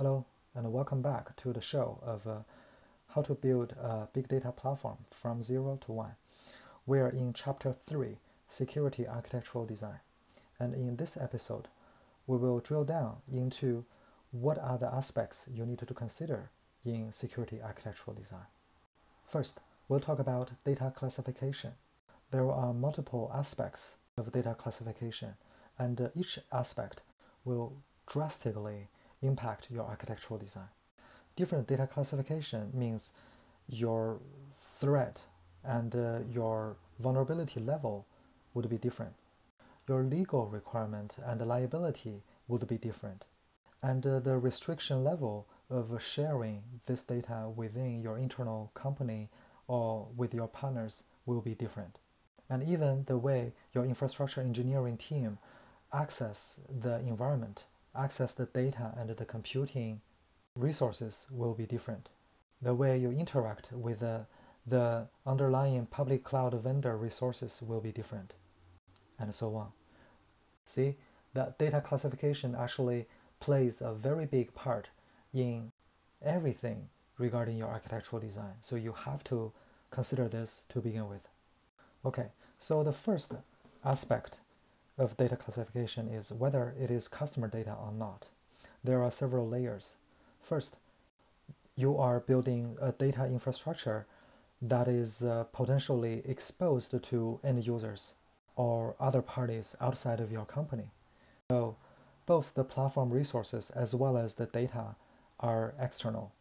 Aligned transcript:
Hello, 0.00 0.24
and 0.54 0.72
welcome 0.72 1.02
back 1.02 1.36
to 1.36 1.52
the 1.52 1.60
show 1.60 1.98
of 2.02 2.26
uh, 2.26 2.36
how 3.08 3.20
to 3.20 3.34
build 3.34 3.74
a 3.78 4.08
big 4.14 4.28
data 4.28 4.50
platform 4.50 4.96
from 5.10 5.42
zero 5.42 5.78
to 5.84 5.92
one. 5.92 6.12
We 6.86 7.00
are 7.00 7.10
in 7.10 7.34
chapter 7.34 7.74
three, 7.74 8.16
security 8.48 9.06
architectural 9.06 9.66
design. 9.66 10.00
And 10.58 10.72
in 10.72 10.96
this 10.96 11.18
episode, 11.18 11.68
we 12.26 12.38
will 12.38 12.60
drill 12.60 12.84
down 12.84 13.16
into 13.30 13.84
what 14.30 14.56
are 14.56 14.78
the 14.78 14.86
aspects 14.86 15.50
you 15.52 15.66
need 15.66 15.80
to 15.80 15.92
consider 15.92 16.48
in 16.82 17.12
security 17.12 17.60
architectural 17.62 18.16
design. 18.16 18.48
First, 19.28 19.60
we'll 19.86 20.00
talk 20.00 20.18
about 20.18 20.52
data 20.64 20.94
classification. 20.96 21.72
There 22.30 22.50
are 22.50 22.72
multiple 22.72 23.30
aspects 23.34 23.96
of 24.16 24.32
data 24.32 24.56
classification, 24.58 25.34
and 25.78 26.00
uh, 26.00 26.08
each 26.14 26.38
aspect 26.50 27.02
will 27.44 27.74
drastically 28.08 28.88
impact 29.22 29.68
your 29.70 29.84
architectural 29.84 30.38
design. 30.38 30.68
Different 31.36 31.66
data 31.66 31.86
classification 31.86 32.70
means 32.74 33.14
your 33.68 34.18
threat 34.58 35.22
and 35.64 35.94
uh, 35.94 36.18
your 36.30 36.76
vulnerability 36.98 37.60
level 37.60 38.06
would 38.54 38.68
be 38.68 38.78
different. 38.78 39.14
Your 39.88 40.02
legal 40.02 40.46
requirement 40.46 41.16
and 41.24 41.40
liability 41.46 42.22
would 42.48 42.66
be 42.66 42.78
different. 42.78 43.24
And 43.82 44.06
uh, 44.06 44.20
the 44.20 44.38
restriction 44.38 45.04
level 45.04 45.46
of 45.70 46.02
sharing 46.02 46.62
this 46.86 47.02
data 47.04 47.48
within 47.54 48.02
your 48.02 48.18
internal 48.18 48.70
company 48.74 49.28
or 49.68 50.08
with 50.16 50.34
your 50.34 50.48
partners 50.48 51.04
will 51.24 51.40
be 51.40 51.54
different. 51.54 51.98
And 52.48 52.62
even 52.68 53.04
the 53.04 53.16
way 53.16 53.52
your 53.72 53.84
infrastructure 53.84 54.40
engineering 54.40 54.96
team 54.96 55.38
access 55.92 56.60
the 56.68 56.98
environment 56.98 57.64
access 57.96 58.32
the 58.32 58.46
data 58.46 58.94
and 58.96 59.10
the 59.10 59.24
computing 59.24 60.00
resources 60.54 61.26
will 61.30 61.54
be 61.54 61.66
different. 61.66 62.08
The 62.62 62.74
way 62.74 62.98
you 62.98 63.10
interact 63.10 63.72
with 63.72 64.00
the, 64.00 64.26
the 64.66 65.08
underlying 65.26 65.86
public 65.86 66.24
cloud 66.24 66.54
vendor 66.54 66.96
resources 66.96 67.62
will 67.66 67.80
be 67.80 67.92
different, 67.92 68.34
and 69.18 69.34
so 69.34 69.56
on. 69.56 69.68
See, 70.66 70.96
that 71.34 71.58
data 71.58 71.80
classification 71.80 72.54
actually 72.54 73.06
plays 73.40 73.80
a 73.80 73.92
very 73.92 74.26
big 74.26 74.54
part 74.54 74.88
in 75.32 75.72
everything 76.22 76.88
regarding 77.18 77.56
your 77.56 77.68
architectural 77.68 78.20
design. 78.20 78.54
So 78.60 78.76
you 78.76 78.92
have 78.92 79.24
to 79.24 79.52
consider 79.90 80.28
this 80.28 80.64
to 80.68 80.80
begin 80.80 81.08
with. 81.08 81.28
Okay, 82.04 82.28
so 82.58 82.82
the 82.82 82.92
first 82.92 83.32
aspect 83.84 84.40
of 85.00 85.16
data 85.16 85.36
classification 85.36 86.08
is 86.08 86.30
whether 86.30 86.74
it 86.78 86.90
is 86.90 87.08
customer 87.08 87.48
data 87.48 87.74
or 87.74 87.92
not. 87.92 88.28
There 88.84 89.02
are 89.02 89.10
several 89.10 89.48
layers. 89.48 89.96
First, 90.42 90.76
you 91.74 91.96
are 91.96 92.20
building 92.20 92.76
a 92.80 92.92
data 92.92 93.24
infrastructure 93.24 94.06
that 94.60 94.86
is 94.86 95.24
uh, 95.24 95.44
potentially 95.52 96.22
exposed 96.26 97.02
to 97.02 97.40
end 97.42 97.66
users 97.66 98.14
or 98.56 98.94
other 99.00 99.22
parties 99.22 99.74
outside 99.80 100.20
of 100.20 100.30
your 100.30 100.44
company. 100.44 100.90
So, 101.50 101.76
both 102.26 102.54
the 102.54 102.64
platform 102.64 103.10
resources 103.10 103.70
as 103.70 103.94
well 103.94 104.16
as 104.18 104.34
the 104.34 104.46
data 104.46 104.96
are 105.40 105.74
external. 105.80 106.32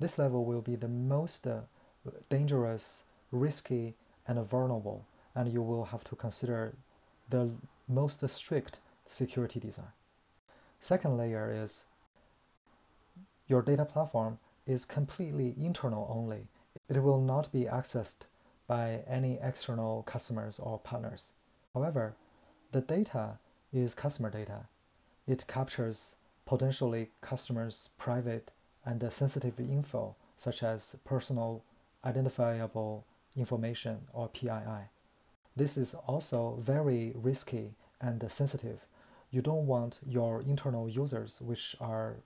This 0.00 0.18
level 0.18 0.44
will 0.44 0.60
be 0.60 0.74
the 0.74 0.88
most 0.88 1.46
uh, 1.46 1.60
dangerous, 2.28 3.04
risky, 3.30 3.94
and 4.26 4.44
vulnerable, 4.44 5.06
and 5.34 5.48
you 5.48 5.62
will 5.62 5.84
have 5.86 6.02
to 6.04 6.16
consider 6.16 6.74
the 7.30 7.50
most 7.88 8.28
strict 8.28 8.78
security 9.06 9.60
design. 9.60 9.92
Second 10.80 11.16
layer 11.16 11.50
is 11.50 11.86
your 13.48 13.62
data 13.62 13.84
platform 13.84 14.38
is 14.66 14.84
completely 14.84 15.54
internal 15.58 16.06
only. 16.10 16.48
It 16.88 17.02
will 17.02 17.20
not 17.20 17.52
be 17.52 17.64
accessed 17.64 18.22
by 18.66 19.02
any 19.06 19.38
external 19.42 20.02
customers 20.04 20.58
or 20.58 20.78
partners. 20.78 21.32
However, 21.74 22.14
the 22.72 22.80
data 22.80 23.38
is 23.72 23.94
customer 23.94 24.30
data. 24.30 24.66
It 25.26 25.46
captures 25.46 26.16
potentially 26.46 27.10
customers' 27.20 27.90
private 27.98 28.50
and 28.84 29.12
sensitive 29.12 29.58
info, 29.58 30.16
such 30.36 30.62
as 30.62 30.96
personal 31.04 31.62
identifiable 32.04 33.04
information 33.36 34.02
or 34.12 34.28
PII. 34.28 34.88
This 35.56 35.76
is 35.76 35.94
also 36.06 36.58
very 36.60 37.12
risky 37.14 37.74
and 38.00 38.30
sensitive. 38.30 38.86
You 39.30 39.40
don't 39.40 39.66
want 39.66 39.98
your 40.06 40.42
internal 40.42 40.88
users, 40.88 41.40
which 41.40 41.76
are, 41.80 42.16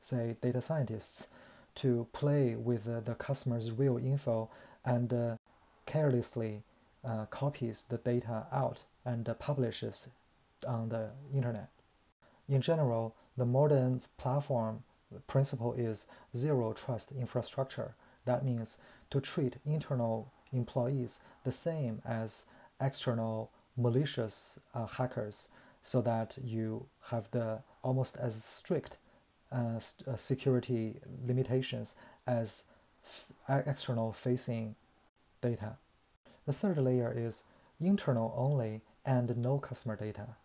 say, 0.00 0.34
data 0.40 0.60
scientists, 0.60 1.28
to 1.76 2.06
play 2.12 2.54
with 2.56 2.84
the 3.04 3.14
customer's 3.14 3.70
real 3.70 3.98
info 3.98 4.50
and 4.84 5.12
uh, 5.12 5.36
carelessly 5.86 6.62
uh, 7.04 7.26
copies 7.26 7.84
the 7.84 7.98
data 7.98 8.46
out 8.52 8.84
and 9.04 9.28
uh, 9.28 9.34
publishes 9.34 10.10
on 10.66 10.88
the 10.88 11.10
internet. 11.32 11.68
In 12.48 12.60
general, 12.60 13.14
the 13.36 13.46
modern 13.46 14.02
platform 14.16 14.82
principle 15.26 15.72
is 15.74 16.06
zero 16.36 16.72
trust 16.72 17.12
infrastructure. 17.12 17.94
That 18.24 18.44
means 18.44 18.78
to 19.10 19.20
treat 19.20 19.56
internal 19.64 20.32
employees 20.52 21.20
the 21.44 21.52
same 21.52 22.02
as 22.04 22.46
external 22.80 23.50
malicious 23.76 24.58
uh, 24.74 24.86
hackers 24.86 25.48
so 25.82 26.00
that 26.02 26.36
you 26.42 26.86
have 27.10 27.30
the 27.30 27.60
almost 27.82 28.16
as 28.16 28.42
strict 28.44 28.98
uh, 29.52 29.78
st- 29.78 30.08
uh, 30.08 30.16
security 30.16 30.96
limitations 31.26 31.96
as 32.26 32.64
f- 33.04 33.64
external 33.66 34.12
facing 34.12 34.74
data. 35.40 35.76
The 36.46 36.52
third 36.52 36.78
layer 36.78 37.12
is 37.16 37.44
internal 37.80 38.34
only 38.36 38.82
and 39.06 39.36
no 39.36 39.58
customer 39.58 39.96
data. 39.96 40.36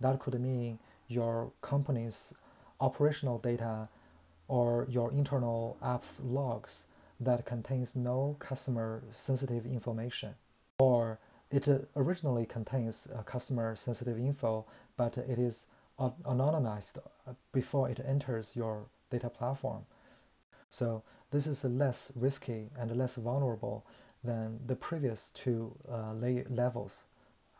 That 0.00 0.18
could 0.18 0.40
mean 0.40 0.78
your 1.06 1.52
company's 1.60 2.34
operational 2.80 3.38
data 3.38 3.88
or 4.46 4.86
your 4.88 5.12
internal 5.12 5.76
apps 5.82 6.20
logs 6.24 6.86
that 7.20 7.44
contains 7.44 7.94
no 7.94 8.36
customer 8.38 9.02
sensitive 9.10 9.66
information 9.66 10.34
or 10.78 11.18
it 11.50 11.88
originally 11.96 12.46
contains 12.46 13.08
customer 13.24 13.74
sensitive 13.76 14.18
info, 14.18 14.66
but 14.96 15.16
it 15.16 15.38
is 15.38 15.68
anonymized 15.98 16.98
uh, 16.98 17.32
before 17.52 17.88
it 17.88 18.00
enters 18.06 18.54
your 18.54 18.86
data 19.10 19.28
platform. 19.28 19.84
So 20.70 21.02
this 21.30 21.46
is 21.46 21.64
less 21.64 22.12
risky 22.14 22.70
and 22.78 22.94
less 22.96 23.16
vulnerable 23.16 23.84
than 24.22 24.60
the 24.66 24.76
previous 24.76 25.30
two 25.30 25.74
uh, 25.90 26.12
levels. 26.12 27.04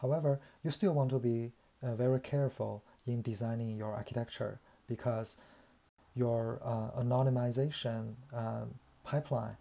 However, 0.00 0.40
you 0.62 0.70
still 0.70 0.92
want 0.92 1.10
to 1.10 1.18
be 1.18 1.52
uh, 1.82 1.94
very 1.94 2.20
careful 2.20 2.82
in 3.06 3.22
designing 3.22 3.76
your 3.76 3.92
architecture 3.92 4.60
because 4.86 5.38
your 6.14 6.60
uh, 6.64 7.00
anonymization 7.00 8.14
um, 8.32 8.74
pipeline 9.04 9.56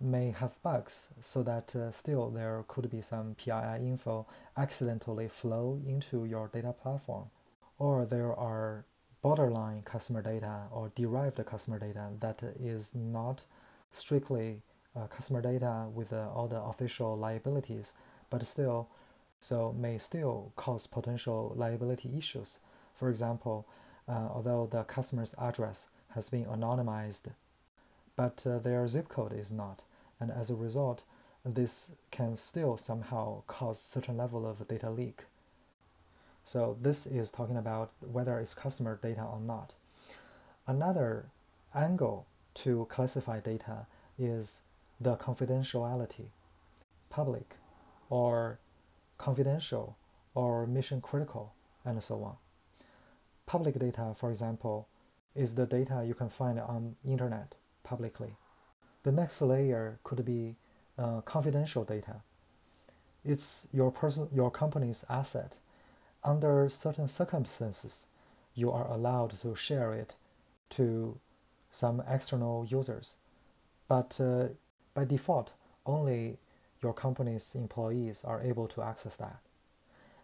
may 0.00 0.30
have 0.30 0.60
bugs 0.62 1.12
so 1.20 1.42
that 1.42 1.74
uh, 1.74 1.90
still 1.90 2.30
there 2.30 2.64
could 2.68 2.90
be 2.90 3.00
some 3.02 3.34
PII 3.34 3.78
info 3.78 4.26
accidentally 4.56 5.28
flow 5.28 5.80
into 5.86 6.24
your 6.24 6.48
data 6.48 6.72
platform. 6.72 7.30
Or 7.78 8.04
there 8.04 8.34
are 8.34 8.84
borderline 9.22 9.82
customer 9.82 10.22
data 10.22 10.62
or 10.70 10.92
derived 10.94 11.44
customer 11.46 11.78
data 11.78 12.10
that 12.20 12.42
is 12.60 12.94
not 12.94 13.44
strictly 13.90 14.62
uh, 14.94 15.06
customer 15.06 15.42
data 15.42 15.86
with 15.92 16.12
uh, 16.12 16.30
all 16.34 16.48
the 16.48 16.60
official 16.62 17.16
liabilities, 17.16 17.94
but 18.30 18.46
still, 18.46 18.88
so 19.40 19.74
may 19.78 19.98
still 19.98 20.52
cause 20.56 20.86
potential 20.86 21.52
liability 21.56 22.16
issues. 22.16 22.60
For 22.94 23.10
example, 23.10 23.66
uh, 24.08 24.28
although 24.32 24.68
the 24.70 24.84
customer's 24.84 25.34
address 25.38 25.90
has 26.14 26.30
been 26.30 26.44
anonymized 26.46 27.26
but 28.16 28.44
uh, 28.46 28.58
their 28.58 28.86
zip 28.88 29.08
code 29.08 29.32
is 29.32 29.52
not. 29.52 29.82
And 30.18 30.30
as 30.30 30.50
a 30.50 30.54
result, 30.54 31.04
this 31.44 31.92
can 32.10 32.36
still 32.36 32.76
somehow 32.76 33.42
cause 33.46 33.78
certain 33.80 34.16
level 34.16 34.46
of 34.46 34.66
data 34.66 34.90
leak. 34.90 35.24
So 36.42 36.76
this 36.80 37.06
is 37.06 37.30
talking 37.30 37.56
about 37.56 37.92
whether 38.00 38.38
it's 38.38 38.54
customer 38.54 38.98
data 39.00 39.22
or 39.22 39.40
not. 39.40 39.74
Another 40.66 41.26
angle 41.74 42.26
to 42.54 42.86
classify 42.88 43.40
data 43.40 43.86
is 44.18 44.62
the 45.00 45.16
confidentiality, 45.16 46.28
public 47.10 47.56
or 48.08 48.58
confidential 49.18 49.96
or 50.34 50.66
mission 50.66 51.00
critical, 51.00 51.52
and 51.84 52.02
so 52.02 52.22
on. 52.22 52.36
Public 53.44 53.78
data, 53.78 54.12
for 54.14 54.30
example, 54.30 54.88
is 55.34 55.54
the 55.54 55.66
data 55.66 56.04
you 56.06 56.14
can 56.14 56.30
find 56.30 56.58
on 56.58 56.96
internet 57.04 57.54
publicly. 57.86 58.32
The 59.04 59.12
next 59.12 59.40
layer 59.40 59.98
could 60.02 60.24
be 60.24 60.56
uh, 60.98 61.20
confidential 61.22 61.84
data. 61.84 62.16
It's 63.24 63.68
your 63.72 63.90
person, 63.90 64.28
your 64.34 64.50
company's 64.50 65.04
asset. 65.08 65.56
Under 66.24 66.68
certain 66.68 67.08
circumstances, 67.08 68.08
you 68.54 68.72
are 68.72 68.86
allowed 68.96 69.32
to 69.42 69.54
share 69.54 69.92
it 69.92 70.16
to 70.70 71.18
some 71.70 72.02
external 72.08 72.66
users. 72.68 73.16
But 73.88 74.20
uh, 74.20 74.48
by 74.94 75.04
default, 75.04 75.52
only 75.84 76.38
your 76.82 76.92
company's 76.92 77.54
employees 77.54 78.24
are 78.24 78.42
able 78.42 78.66
to 78.68 78.82
access 78.82 79.16
that. 79.16 79.38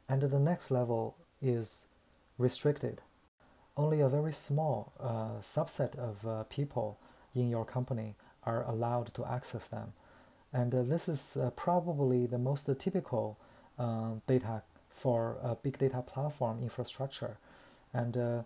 And 0.08 0.22
the 0.22 0.40
next 0.40 0.70
level 0.70 1.16
is 1.40 1.88
restricted. 2.38 3.02
Only 3.76 4.00
a 4.00 4.08
very 4.08 4.32
small 4.32 4.92
uh, 5.00 5.40
subset 5.40 5.96
of 5.96 6.26
uh, 6.26 6.44
people 6.44 6.98
in 7.34 7.48
your 7.48 7.64
company 7.64 8.14
are 8.44 8.64
allowed 8.64 9.14
to 9.14 9.24
access 9.24 9.66
them. 9.68 9.92
And 10.52 10.74
uh, 10.74 10.82
this 10.82 11.08
is 11.08 11.36
uh, 11.36 11.50
probably 11.50 12.26
the 12.26 12.38
most 12.38 12.68
typical 12.78 13.38
um, 13.78 14.22
data 14.26 14.62
for 14.90 15.36
a 15.42 15.54
big 15.54 15.78
data 15.78 16.02
platform 16.02 16.60
infrastructure. 16.62 17.38
And 17.94 18.16
uh, 18.16 18.42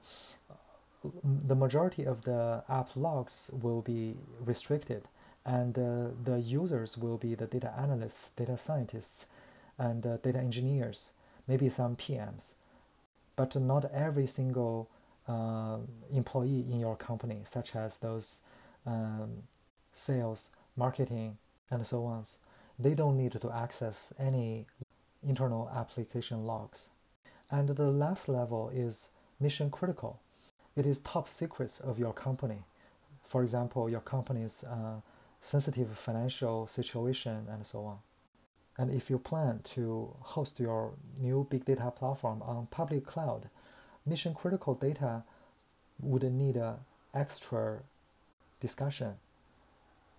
the 1.25 1.55
majority 1.55 2.05
of 2.05 2.23
the 2.23 2.63
app 2.69 2.91
logs 2.97 3.51
will 3.53 3.83
be 3.83 4.15
restricted 4.45 5.09
and 5.47 5.79
uh, 5.79 6.09
the 6.25 6.41
users 6.41 6.99
will 6.99 7.17
be 7.17 7.37
the 7.37 7.47
data 7.47 7.73
analysts, 7.79 8.31
data 8.31 8.59
scientists, 8.59 9.27
and 9.79 10.05
uh, 10.05 10.17
data 10.17 10.41
engineers, 10.41 11.13
maybe 11.47 11.69
some 11.69 11.95
PMs. 11.95 12.55
But 13.37 13.55
not 13.55 13.85
every 13.93 14.27
single 14.27 14.89
uh, 15.29 15.79
employee 16.13 16.67
in 16.69 16.81
your 16.81 16.97
company, 16.97 17.43
such 17.45 17.77
as 17.77 17.99
those 17.99 18.41
um, 18.87 19.43
sales, 19.93 20.51
marketing, 20.77 21.39
and 21.71 21.87
so 21.87 22.05
on, 22.05 22.25
they 22.79 22.95
don't 22.95 23.17
need 23.17 23.33
to 23.33 23.51
access 23.51 24.13
any 24.19 24.67
internal 25.27 25.71
application 25.75 26.45
logs. 26.45 26.91
And 27.51 27.69
the 27.69 27.91
last 27.91 28.29
level 28.29 28.71
is 28.75 29.11
mission 29.41 29.71
critical. 29.71 30.21
It 30.77 30.87
is 30.87 30.99
top 31.01 31.29
secrets 31.29 31.81
of 31.81 31.99
your 31.99 32.13
company. 32.13 32.65
For 33.25 33.43
example, 33.43 33.89
your 33.89 34.01
company's 34.01 34.65
uh, 34.65 35.01
sensitive 35.41 35.97
financial 35.97 36.67
situation 36.67 37.47
and 37.51 37.65
so 37.65 37.85
on. 37.85 37.99
And 38.79 38.93
if 38.93 39.09
you 39.09 39.19
plan 39.19 39.61
to 39.75 40.15
host 40.21 40.61
your 40.61 40.93
new 41.19 41.47
big 41.49 41.65
data 41.65 41.91
platform 41.91 42.43
on 42.43 42.67
public 42.71 43.07
cloud, 43.07 43.49
mission 44.05 44.35
critical 44.35 44.75
data 44.75 45.25
would 46.01 46.25
need 46.25 46.57
an 46.57 46.75
extra 47.15 47.81
discussion. 48.61 49.15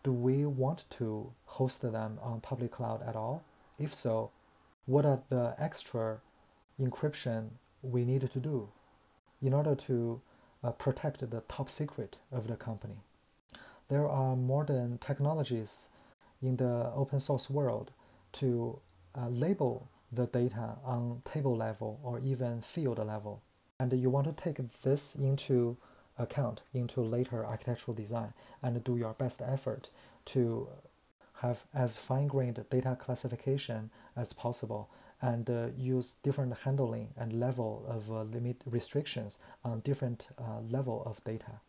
Do 0.04 0.12
we 0.12 0.45
want 0.45 0.86
to 0.92 1.34
host 1.45 1.81
them 1.81 2.19
on 2.22 2.42
public 2.42 2.72
cloud 2.72 3.04
at 3.07 3.16
all? 3.16 3.44
If 3.80 3.94
so, 3.94 4.31
what 4.86 5.06
are 5.06 5.22
the 5.30 5.56
extra 5.60 6.19
encryption 6.80 7.50
we 7.81 8.06
need 8.06 8.30
to 8.31 8.39
do 8.39 8.69
in 9.42 9.54
order 9.54 9.75
to 9.75 10.22
uh, 10.63 10.72
protect 10.72 11.30
the 11.30 11.42
top 11.48 11.69
secret 11.69 12.18
of 12.31 12.48
the 12.48 12.56
company? 12.56 12.95
There 13.89 14.07
are 14.07 14.36
modern 14.36 14.98
technologies 14.98 15.89
in 16.42 16.57
the 16.57 16.92
open 16.95 17.19
source 17.19 17.50
world 17.50 17.92
to 18.34 18.80
uh, 19.16 19.30
label 19.30 19.88
the 20.12 20.28
data 20.28 20.78
on 20.84 21.22
table 21.25 21.56
level 21.56 22.00
or 22.04 22.19
even 22.19 22.62
field 22.62 23.00
level. 23.00 23.42
And 23.80 23.92
you 23.94 24.10
want 24.10 24.28
to 24.28 24.44
take 24.44 24.60
this 24.81 25.16
into 25.16 25.78
account 26.19 26.63
into 26.73 27.01
later 27.01 27.45
architectural 27.45 27.95
design 27.95 28.33
and 28.61 28.83
do 28.83 28.97
your 28.97 29.13
best 29.13 29.41
effort 29.41 29.89
to 30.25 30.67
have 31.41 31.65
as 31.73 31.97
fine-grained 31.97 32.63
data 32.69 32.97
classification 32.99 33.89
as 34.15 34.33
possible 34.33 34.89
and 35.21 35.49
uh, 35.49 35.67
use 35.77 36.15
different 36.23 36.55
handling 36.63 37.09
and 37.17 37.33
level 37.33 37.83
of 37.87 38.11
uh, 38.11 38.23
limit 38.23 38.61
restrictions 38.65 39.39
on 39.63 39.79
different 39.81 40.27
uh, 40.37 40.59
level 40.69 41.03
of 41.05 41.23
data. 41.23 41.59